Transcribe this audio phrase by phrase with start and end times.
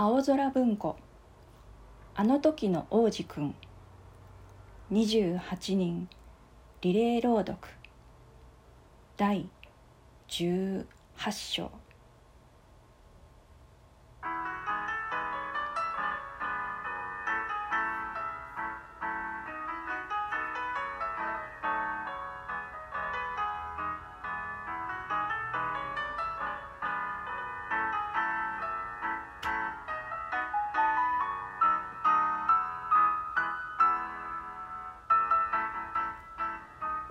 [0.00, 0.94] 青空文庫。
[2.14, 3.52] あの時の王子くん。
[4.92, 6.08] 28人。
[6.82, 7.58] リレー朗読。
[9.16, 9.48] 第
[10.28, 10.84] 18
[11.32, 11.72] 章。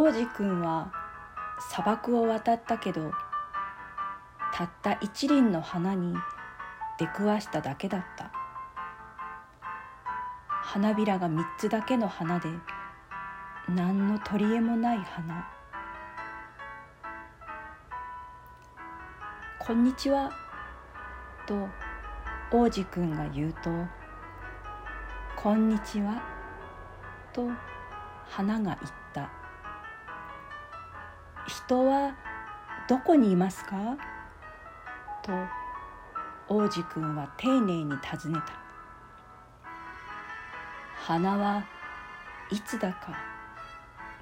[0.00, 0.92] 王子くんは
[1.58, 3.10] 砂漠を渡ったけど
[4.54, 6.14] たった一輪の花に
[7.00, 8.30] 出くわしただけだった。
[10.62, 12.48] 花びらが三つだけの花で
[13.68, 15.50] 何の取り柄もない花
[19.58, 20.30] 「こんにちは」
[21.44, 21.68] と
[22.52, 23.68] 王子くんが言うと
[25.34, 26.22] 「こんにちは」
[27.34, 27.50] と
[28.28, 29.28] 花が言った
[31.48, 32.14] 「人は
[32.88, 33.76] どこにいますか?」
[35.24, 35.32] と
[36.48, 38.52] 王子くんは丁寧に尋ねた。
[41.06, 41.62] 花は
[42.50, 43.18] いつだか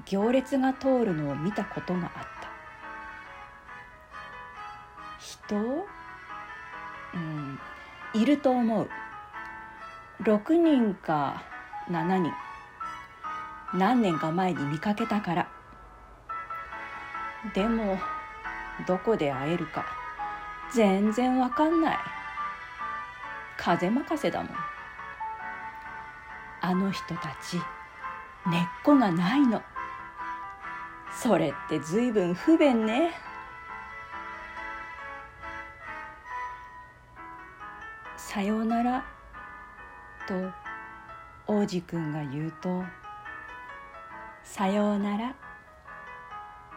[0.04, 2.48] 行列が通るのを見たことがあった。
[5.18, 5.86] 人？
[7.14, 7.60] うん
[8.14, 8.88] いると思う。
[10.22, 11.42] 6人か
[11.88, 12.32] 7人。
[13.74, 15.55] 何年か前に見かけたから。
[17.54, 17.98] でも
[18.86, 19.86] どこで会えるか
[20.72, 21.98] 全然わかんない。
[23.56, 24.56] 風任せだもん。
[26.60, 27.58] あの人たち
[28.46, 29.62] 根っこがないの。
[31.12, 33.12] それってずいぶん不便ね。
[38.16, 39.04] さようなら
[40.26, 40.34] と
[41.46, 42.84] 王子くんが言うと
[44.42, 45.34] さようなら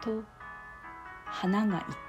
[0.01, 0.23] と
[1.31, 1.99] 花が言った。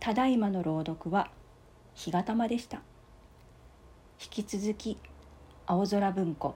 [0.00, 1.30] ただいまの朗読は
[1.94, 2.82] 日がたまでした。
[4.20, 4.98] 引き続き
[5.66, 6.54] 青空文庫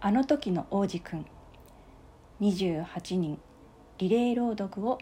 [0.00, 1.26] あの時の王子くん
[2.40, 3.38] 28人
[3.98, 4.98] リレー朗読を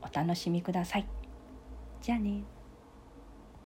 [0.00, 1.06] お楽しみください。
[2.00, 2.53] じゃあね。